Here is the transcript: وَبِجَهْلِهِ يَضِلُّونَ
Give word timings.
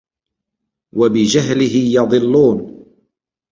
وَبِجَهْلِهِ 0.93 1.93
يَضِلُّونَ 1.95 2.85